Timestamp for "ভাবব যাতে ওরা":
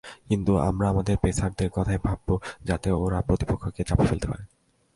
2.03-3.21